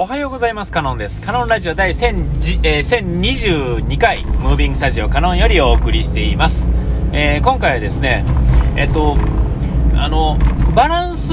[0.00, 0.70] おはようございます。
[0.70, 1.20] カノンです。
[1.20, 6.70] カノンラジオ第1000、えー、1022回、ムービングスタジオカノンよりお送りしています。
[7.12, 8.24] えー、今回はですね、
[8.76, 9.16] えっと、
[9.96, 10.38] あの、
[10.76, 11.32] バランス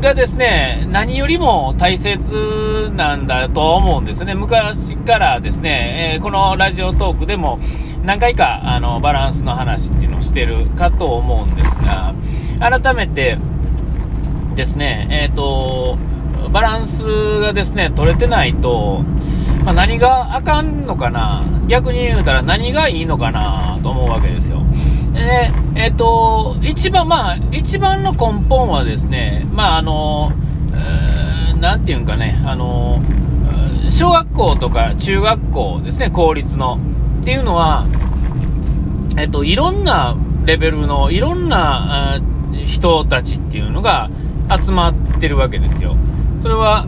[0.00, 4.34] がですね、何よりも大切なんだと思うんですね。
[4.34, 7.58] 昔からですね、えー、このラジオトークでも
[8.02, 12.14] 何回かあのバランスの話っていうのをしてるかと思うんですが、
[12.60, 13.36] 改めて
[14.54, 15.98] ですね、えっ、と、
[16.48, 19.04] バランスがですね、取れてないと、
[19.64, 24.62] まあ、何があかんのかな、逆に言うたら何がいいのかなと思うわけですよ。
[25.12, 30.32] で、えっ、ー、と、一番、まあ、一番の根本はですね、まあ、あの、
[30.72, 33.02] えー、なんていうんかね、あの、
[33.88, 36.78] 小学校とか中学校ですね、公立の。
[37.20, 37.86] っていうのは、
[39.18, 42.20] えっ、ー、と、いろんなレベルの、いろんな
[42.64, 44.08] 人たちっていうのが
[44.48, 45.96] 集まってるわけですよ。
[46.40, 46.86] それは、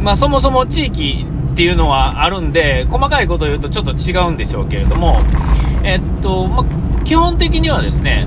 [0.00, 5.18] まあ、そもそも地域っていうのはあるんで、細かいことを言うとちょっと違うんでしょうけれども、
[5.84, 8.26] えっと、まあ、基本的にはですね、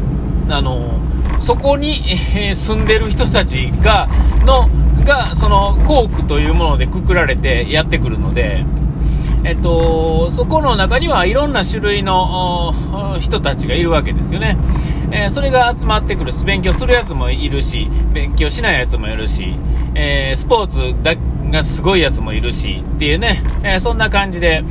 [0.49, 0.99] あの、
[1.39, 2.03] そこに、
[2.35, 4.07] えー、住んでる人たちが、
[4.45, 4.69] の、
[5.05, 8.65] が、その、校区というものでくくられてやってくるので、
[9.43, 12.73] えっと、そこの中にはいろんな種類の
[13.19, 14.57] 人たちがいるわけですよね。
[15.11, 19.55] えー、それが集まってくるし、勉強するやつもいるし、勉強しないやつもいるし、
[19.95, 21.15] えー、スポーツだ
[21.51, 24.63] がすごいやつもいるしっていうね、えー、そんな感じで、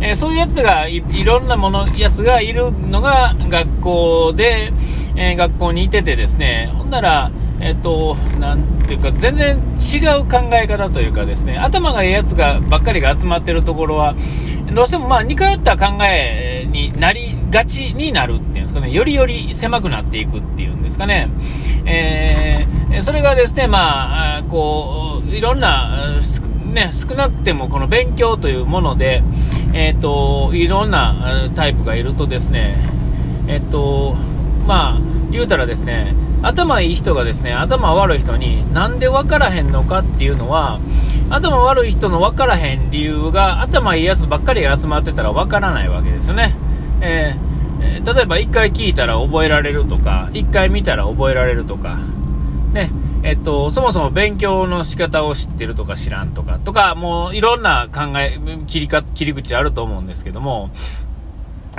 [0.00, 4.72] えー、そういうやつがい、ろんなもの、やつがいるのが学校で、
[5.16, 14.14] え学校にいててですね、ほんなら、えっと、なていうか、全然違う考え方というかですね、頭がええやつがばっかりが集まってるところは、
[14.74, 16.83] どうしてもまあ似通った考えに
[17.54, 21.28] がちになるっていうんですかね、よりより狭くなっていくっていうんですかね。
[21.86, 26.18] えー、それがですね、まあ、こう、いろんな、
[26.72, 29.22] ね、少なくてもこの勉強というもので、
[29.72, 32.76] えっ、ー、と、いろんなタイプがいるとですね、
[33.46, 34.16] えっ、ー、と、
[34.66, 35.00] まあ、
[35.30, 40.80] 言うたらですね、頭いい人がですね、頭悪い人になんで分からへんのかっていうのは、
[41.30, 46.56] 頭悪い人の分からへん理由が頭いいやつばっかりが集まってたら分からないわけですよね。
[47.00, 47.43] えー、
[48.04, 51.98] 例えば1回聞いたら覚えられるとか、1回見たら覚えられるとか、
[52.72, 52.90] ね、
[53.22, 60.70] えっと、そもそも勉強の仕方を知ってるとか知らんとか、とか、もういろんな考え、切りか、切り口あると思うんですけども、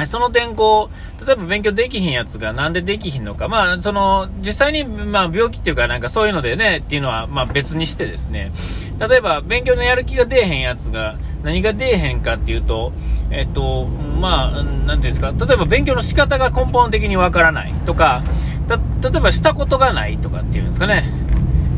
[0.06, 0.90] その点、こ
[1.22, 8.52] う、例えば勉強できひんやつがなんでできひんのか、まあ、その、実際に、まあ、病気っていうか、なんかそういうのでね、っていうのは、まあ、別にしてですね、
[9.00, 12.92] 例えば、勉強のやる気が出えへんやつが、何が出えへんかっていうと、
[13.30, 18.24] えっと、まあ、なんていうんですか、例えば勉強の仕方が根本的にわからないとか、
[18.68, 21.04] 例えばしたことがないとかっていうんですかね。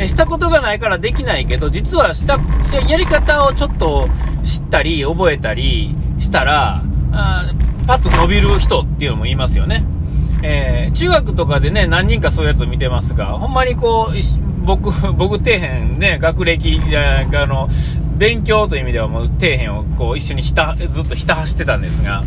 [0.06, 2.40] したことがないからできないけど、実はした、
[2.88, 4.08] やり方をちょっと
[4.46, 7.52] 知ったり、覚えたりしたら、あ
[7.86, 9.84] パッと伸びる人っていうのもいますよね。
[10.44, 17.68] えー、中学とかでね、何人かそういうやつ見てますが、ほんまにこう、僕、僕底辺ね、学歴、あの、
[18.18, 22.24] 勉強という意味ではもう底辺をこう一緒にひた、ずっとひた走ってたんですが、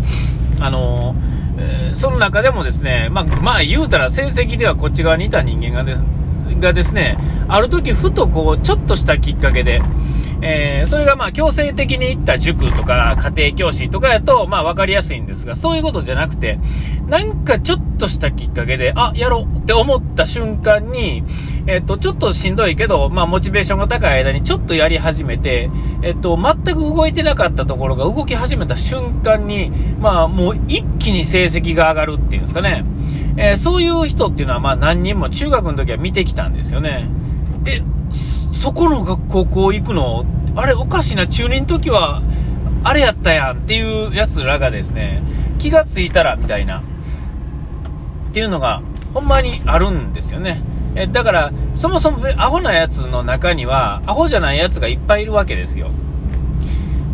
[0.60, 1.14] あの
[1.58, 6.04] えー、その中でもですね、まあ、まあ言うたら成績ではこっち側にいた人間がです
[6.60, 7.18] がですね、
[7.48, 9.82] ある時ふとこう、ちょっとしたきっかけで、
[10.42, 16.58] えー、それがまあ強制的に行った塾とか家庭教師とかやとまあ分かりやすいんですが、そういうことじゃなくて、
[17.08, 21.24] なんかちょっとしたきっかけで、あ、やろうって思った瞬間に、
[21.66, 25.70] えっと、ちょっとしんどいけど、まあモチベーションが高い間にちょっとやり始めて、
[26.02, 29.70] えっと、全く動いてなかったところが動き始めた瞬間に、
[30.00, 32.84] まあもう一気に成績が上がるっていうんですかね。
[33.36, 37.08] えー、そういう人っていうのはまあ何人も中学の時は見てきたんですよね。
[37.66, 37.82] え、
[38.60, 40.26] そこの学校こう行くの？
[40.54, 42.20] あれおかしいな、中2の時は、
[42.84, 45.22] あれやったやんっていうやつらがですね、
[45.58, 48.82] 気がついたらみたいな、っていうのが、
[49.14, 50.60] ほんまにあるんですよね。
[50.94, 55.90] えだから、そもそもアホなやつの中には、アホじゃないやつがいっぱいいるわけですよ。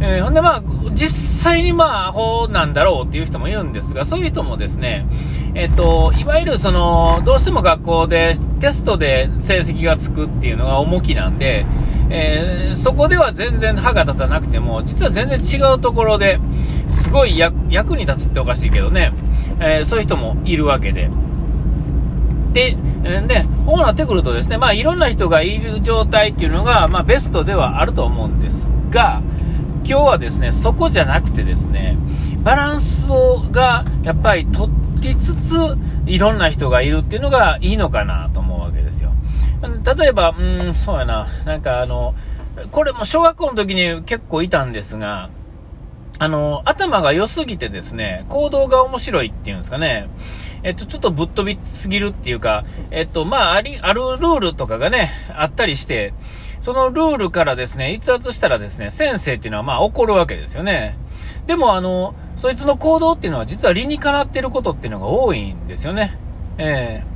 [0.00, 0.62] えー、ほんでまあ、
[0.94, 5.06] 実際にまあ、アホなんだろうっていう人もいるんですが、そういう人もですね、
[5.54, 8.34] えっ、ー、と、いわゆるその、どうしても学校で
[8.66, 11.64] テストで成績がつくっていうのが重きなんで、
[12.10, 16.40] えー、そこでは全然歯が立たなくても、実は全然違うところで
[16.90, 19.12] すごい役に立つっておかしいけどね、
[19.60, 21.08] えそういう人もいるわけで。
[22.54, 22.76] で、
[23.28, 29.22] で、こうなってくるとですね、まあいろんな人がいる状態っていうのが、まあベストではあると思うんですが、
[29.84, 31.96] 今日はですね、そこじゃなくてですね、
[32.42, 33.06] バランス
[33.52, 34.72] がやっぱり取
[35.02, 35.54] りつつ、
[36.06, 38.35] いろんな人がいるっていうのがいいのかなと。
[39.62, 42.14] 例えば、うん、そうやな、なんかあの、
[42.70, 45.30] これも小学校の時に結構いたんですが、
[46.18, 50.08] あの、頭が良すぎてですね、行動が面白いっていうんですかね。
[50.62, 56.14] えっと、ちょっとぶっ飛びすぎるっていうか、えっと、まあ、あり、あるルールとかがね、あったりして、
[56.62, 60.96] そのルールからですね、逸脱したらですね、先生っていうのはまあ怒るわけですよね。
[61.46, 66.18] でもあの、そいつの行動っていうのは実は理にかなってることっていうのが多いんですよね。
[66.58, 67.15] ええー、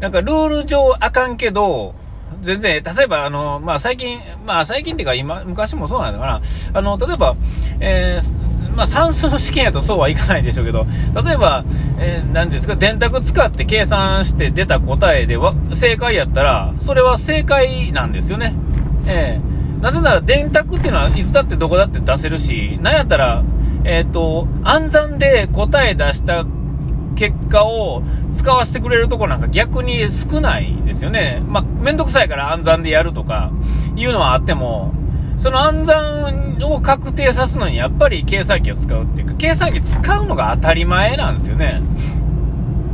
[0.00, 1.94] なんかルール上あかんけど、
[2.42, 6.40] 全然、例えば、あの、まあ、最近、まあ、最近っていうか、今、昔もそうなのかな。
[6.74, 7.36] あの、例えば、
[7.80, 10.86] えー、まあ、算数の試験やとそうはいかないでしょうけど、
[11.24, 11.64] 例えば、
[11.98, 18.54] えー、何ですか、電卓使って計算して出た答えでは正解やったら、それは正解なんですよね。
[19.06, 23.42] えー、なぜなら、電卓っていうのはいつだってどこだって出せるし、なんやったら、
[23.84, 26.44] えっ、ー、と、暗算で答え出した
[27.18, 31.42] 結果を使わせてくれるとこなんか逆に少ないですよね。
[31.48, 33.50] まあ、めんどくさいから暗算でやるとか
[33.96, 34.94] いうのはあっても、
[35.36, 41.80] その暗算を確定さすのにやっぱり計算機を使うっていうか、計算機使うのが当たり前なんですよね。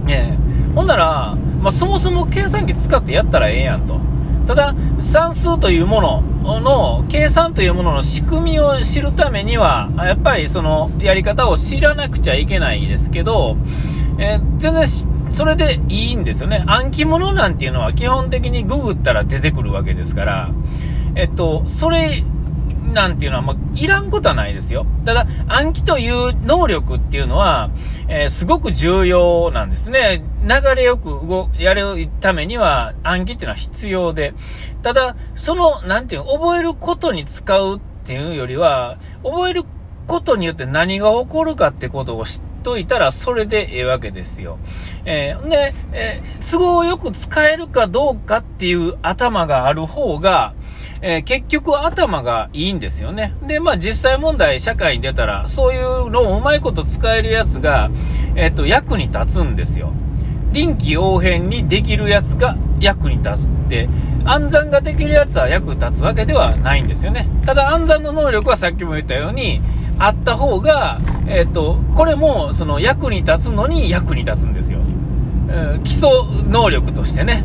[0.06, 0.38] ね
[0.74, 4.00] ほんなら、まあ、そもそも計算機使ってやったらええやんと。
[4.46, 13.58] ただ、算数というものの、計算というものの仕組みを知るためには、やっぱりそのやり方を知らなくちゃいけないですけど、
[14.18, 14.86] えー、全然
[15.32, 16.64] それでいいんですよね。
[16.66, 20.50] 暗記物なんていうのは基本的にググったら出てくるわけですから、
[21.16, 22.24] えっと、それ
[22.92, 24.86] なんていうのは、まあ、いらんことはないですよ。
[25.04, 27.70] ただ、暗記という能力っていうのは、
[28.08, 30.22] えー、すごく重要なんですね。
[30.42, 34.34] 流れよく動、やるためには暗記っていうのは必要で。
[34.82, 39.64] ただ、その、なんていうの覚えることに使うっていうよりは、覚える
[40.06, 44.58] ことによって何が起こるかってことを知ってといたらそれでええわけですよ。
[45.04, 50.54] えー、で、えー、都合よく使えるかどうかっていう頭がある方が、
[51.02, 53.34] えー、結局頭がいいんですよね。
[53.46, 57.90] で、まあ実際問題、社会に出たら、そういうのをうまいこと使えるやつが、
[58.34, 59.92] えっ、と、役に立つんですよ。
[60.52, 63.88] 臨機応変にできるやつが役に立つって、
[64.24, 67.28] 暗算ができるやつは役に立つわけではないんですよね。
[67.44, 69.60] ただ暗算の能力はさっきも言ったように、
[69.98, 74.80] あった方が、えっ、と、これも、その役に立つのに役に立つんですよ。
[75.48, 76.10] うん、基礎
[76.48, 77.44] 能力としてね。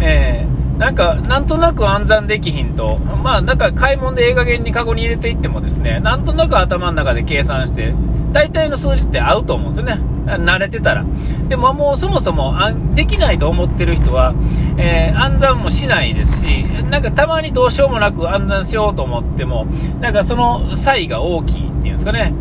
[0.00, 7.94] えー、なんか、なんとなく暗算できひんと、まあ、なんか買い物で映画源にカゴに入れていってもですね、なんとなく頭の中で計算して、
[8.32, 10.02] 大体の数字って合うと思うんですよね。
[10.26, 11.04] 慣れてたら。
[11.48, 12.54] でももうそもそも
[12.94, 14.34] できないと思ってる人は、
[14.78, 19.66] えー、暗算もしないですし、なんかたまにどうしようもなく暗算しようと思っても、
[20.00, 22.32] なんかその差異が大きいっていうんですかね。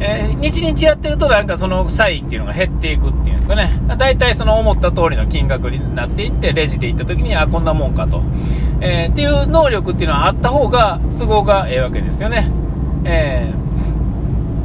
[0.00, 3.70] えー、日々やってるとなんかその差異っていうのが減っていくっていうんですかね。
[3.98, 8.22] 大体その思った通りの金額になっていって、レジで行った時に、あ、こんなもんかと。
[8.80, 12.50] えー、っていう能力っていうのはあった方が都合がええわけですよね。
[13.04, 13.65] えー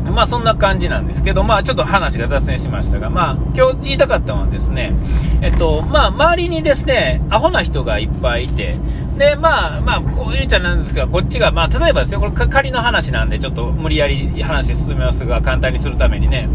[0.10, 4.94] まあそんな感じなんですけど、まあちょっと話が脱線しましたが、まあ今日言いたかったのはですね、
[5.42, 8.76] えっと、まあ周りにですね、アホな人がいっぱいいて、
[9.18, 16.50] で、まあまあこういうちゃんなんですが、こっちが、まあ例えばですよ、これ仮の話なんでちょっと無理やり話進めますが、簡単にするためにね、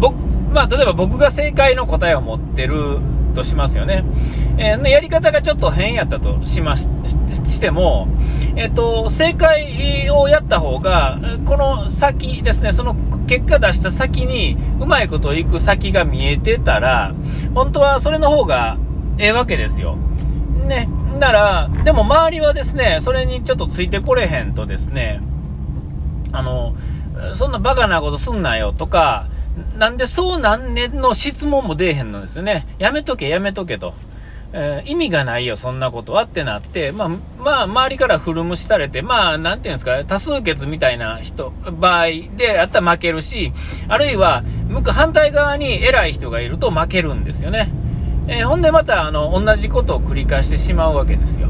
[0.00, 0.16] 僕、
[0.52, 2.98] まあ例えば僕が正解の答えを持ってる
[3.32, 4.04] としますよね。
[4.58, 6.88] えー、やり方がちょっと変やったとしまし
[7.44, 8.08] しても、
[8.56, 12.94] えっ、と、正解をやった方が、この先ですね、その
[13.26, 17.14] 結果出した先に、うまいこといく先が見えてたら、
[17.54, 18.76] 本当はそれの方が
[19.18, 19.96] ええわけですよ。
[20.66, 20.88] ね。
[21.18, 25.20] なら、でも周りはですね、それにちょっとついてこれへんとですね、
[26.32, 26.74] あの、
[27.34, 29.26] そんなバカなことすんなよとか、
[29.78, 32.66] なんでそうなんねんの質問も出えへんのですよね。
[32.78, 33.94] やめとけ、やめとけと。
[34.54, 42.06] えー、意味がないよ、そんなことはってなって、まあ、まあ、周りから古虫されて、まあ、なんていうんですか、多数決みたいな人、場合
[42.36, 43.52] であったら負けるし、
[43.88, 47.70] あるいは、向く反対側に偉い人がいると負けるんですよね。
[48.28, 51.48] えー、ほんでまた、あの、同じことを繰り返してしまうわけですよ。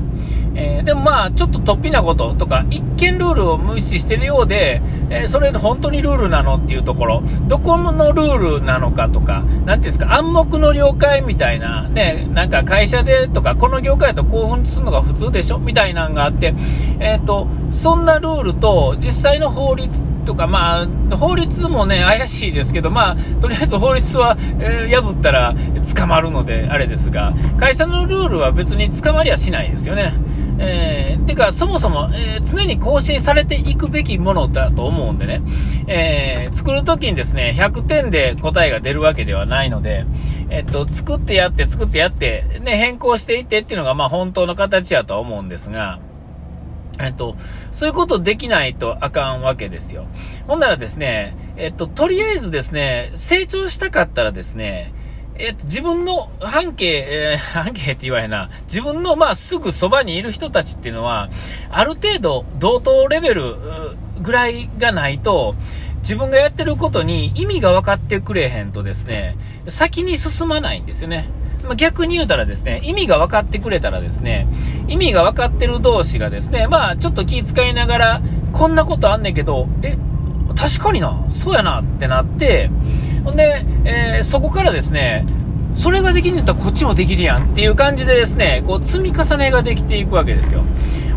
[0.55, 15.59] えー、でもまあ、ちょっと突飛なこととか、一見ルールを無視してるようで、えー、それで本当にルールなのっていうところ、どこのルールなのかとか、なんていうんですか、暗黙の了解みたいな、ね、なんか会社でとか、この業界だと興奮するのが普通でしょ？
[15.59, 16.55] みたいなのがあって、
[17.01, 25.55] えっ、ー、と、そんなルールと実際の法律とか、まあ、法律もね、怪しいですけど、まあ、とりあえず法律は、えー、破ったら
[25.97, 30.13] 捕まるので、あれですが、会社のルールは別に捕まりはしないですよね。
[30.59, 35.43] えー、てか、そもそも、えー、常に更新されていくべきものだと思うんでね、
[35.89, 40.05] えー、作るときにですね、100点で答えが出るわけではないので、
[40.51, 46.01] えっと、作ってやって、作ってやって、ね、変更していってっていうのが、まあ、本当の形やとは思うんですが、
[47.01, 47.37] えっと、
[47.71, 50.07] そういうことできないとあかんわけですよ。
[50.47, 54.93] ほんならですね、えっと、とりあえずですね、成長したかったらですね、
[55.39, 61.29] えっと、自分の半径、えー、 半径って言わへんな、自分のまあすぐそばにいる人たちっていうのは、
[61.71, 63.57] ある程度同等レベル
[64.21, 65.55] ぐらいがないと、
[66.03, 69.37] 自分がやってることに意味が分かってくれへんとですね、
[69.69, 71.29] 先に進まないんですよね。
[71.67, 74.47] ま逆に言うたらですね、意味が分かってくれたらですね、
[74.89, 78.23] 意味が分かってる同士がですね、まあちょっと気遣いながら、
[78.53, 79.97] こんなことあんねんけど、え、
[80.57, 82.71] 確かにな、そうやなってなって、
[83.25, 85.27] ほんで、えー、そこからですね、
[85.75, 90.63] それができるんだったらこっちもできるやんっていう感じでですね、こう積み重ねができていくわけですよ。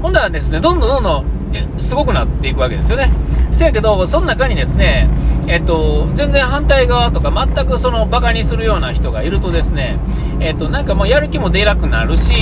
[0.01, 3.11] ほんならですね、どんどんどんどん、すごくなっていくわけですよね。
[3.51, 5.07] せやけど、その中にですね、
[5.47, 9.97] えっと、全然反対側とか全くそのバカにするような人がいるとですね、
[10.39, 12.33] えっと、なんかもうやる気も出なくなるし、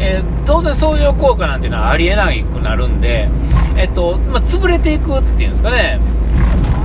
[0.00, 3.28] えー、当然相乗効果なんていうのはありえなくなるんで、
[3.76, 6.00] えっと、まあ、潰れていくっていうんですかね、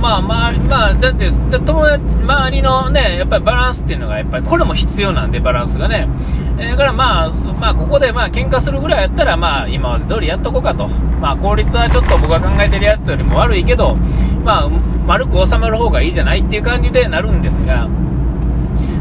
[0.00, 6.08] まあ、まあ、まあ、だって、友達、周りのね、やっぱりバランスっていうのが、やっぱりこれも必要なんで、バランスがね。
[6.58, 10.88] え、だからまあ、まあ、ここでまあ、喧嘩するぐらいやったら、まあ、今まで通りやっとこうかと。
[11.20, 13.96] まあ、効率はちょっと僕が考えてるやつよりも悪いけど、
[14.44, 14.68] まあ、
[15.06, 17.88] 丸く収まる方がいいじゃないっていう感じでなるんですが、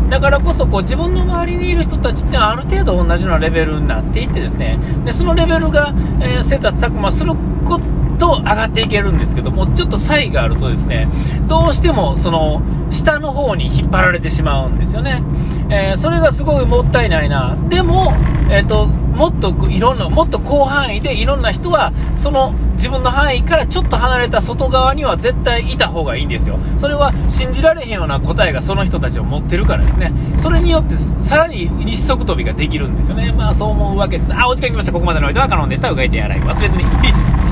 [0.09, 11.07] だからこそこう自分の周りにいる人たちってある程度同じようなレベルになっていってですねでそのレベルが、えー、切磋琢磨することと上がっていけるんですけども、ちょっと差異があるとですね、
[11.47, 12.61] どうしてもその
[12.91, 15.23] 下の方に引っ張られてしまうんですよね。
[15.71, 17.57] えー、それがすごいもったいないな。
[17.67, 18.13] でも、
[18.51, 26.59] えっ、ー、と、もっといろんな、もっと広範囲でいろんな人は、その自分の範囲からちょっと離れた外側には絶対いた方がいいんですよ。
[26.77, 30.11] それは信じられへんような答えがその人たちを持ってるからですね。
[30.37, 33.31] それによってさらに一足飛びができるんですよね。
[33.31, 34.33] まあそう思うわけです。
[34.35, 34.91] あ、お時間来ました。
[34.91, 35.89] ここまでのおいてはカノンでした。
[35.89, 36.83] うがいて洗い忘れずに。
[36.83, 37.50] ピース